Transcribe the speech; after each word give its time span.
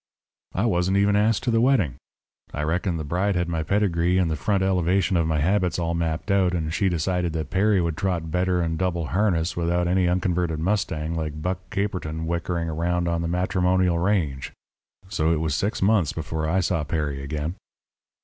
"I 0.55 0.65
wasn't 0.65 0.97
even 0.97 1.15
asked 1.15 1.43
to 1.43 1.51
the 1.51 1.61
wedding. 1.61 1.93
I 2.55 2.63
reckon 2.63 2.97
the 2.97 3.03
bride 3.03 3.35
had 3.35 3.47
my 3.47 3.61
pedigree 3.61 4.17
and 4.17 4.31
the 4.31 4.35
front 4.35 4.63
elevation 4.63 5.15
of 5.15 5.27
my 5.27 5.37
habits 5.37 5.77
all 5.77 5.93
mapped 5.93 6.31
out, 6.31 6.55
and 6.55 6.73
she 6.73 6.89
decided 6.89 7.33
that 7.33 7.51
Perry 7.51 7.79
would 7.79 7.95
trot 7.95 8.31
better 8.31 8.63
in 8.63 8.77
double 8.77 9.05
harness 9.09 9.55
without 9.55 9.87
any 9.87 10.07
unconverted 10.07 10.57
mustang 10.57 11.13
like 11.13 11.43
Buck 11.43 11.59
Caperton 11.69 12.25
whickering 12.25 12.67
around 12.67 13.07
on 13.07 13.21
the 13.21 13.27
matrimonial 13.27 13.99
range. 13.99 14.51
So 15.07 15.31
it 15.31 15.39
was 15.39 15.53
six 15.53 15.83
months 15.83 16.13
before 16.13 16.49
I 16.49 16.61
saw 16.61 16.83
Perry 16.83 17.21
again. 17.21 17.53